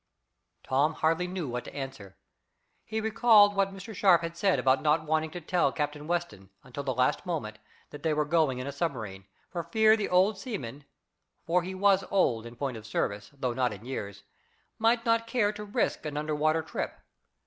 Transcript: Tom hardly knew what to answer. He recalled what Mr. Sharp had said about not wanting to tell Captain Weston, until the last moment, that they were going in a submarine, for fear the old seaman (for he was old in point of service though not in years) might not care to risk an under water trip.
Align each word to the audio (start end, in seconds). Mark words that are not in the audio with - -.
Tom 0.63 0.93
hardly 0.95 1.27
knew 1.27 1.47
what 1.47 1.63
to 1.65 1.75
answer. 1.75 2.17
He 2.83 2.99
recalled 2.99 3.53
what 3.55 3.71
Mr. 3.71 3.93
Sharp 3.93 4.23
had 4.23 4.35
said 4.35 4.57
about 4.57 4.81
not 4.81 5.05
wanting 5.05 5.29
to 5.29 5.41
tell 5.41 5.71
Captain 5.71 6.07
Weston, 6.07 6.49
until 6.63 6.81
the 6.81 6.91
last 6.95 7.23
moment, 7.23 7.59
that 7.91 8.01
they 8.01 8.11
were 8.11 8.25
going 8.25 8.57
in 8.57 8.65
a 8.65 8.71
submarine, 8.71 9.25
for 9.51 9.61
fear 9.61 9.95
the 9.95 10.09
old 10.09 10.39
seaman 10.39 10.85
(for 11.45 11.61
he 11.61 11.75
was 11.75 12.03
old 12.09 12.47
in 12.47 12.55
point 12.55 12.77
of 12.77 12.87
service 12.87 13.29
though 13.31 13.53
not 13.53 13.71
in 13.71 13.85
years) 13.85 14.23
might 14.79 15.05
not 15.05 15.27
care 15.27 15.53
to 15.53 15.63
risk 15.63 16.03
an 16.07 16.17
under 16.17 16.33
water 16.33 16.63
trip. 16.63 16.95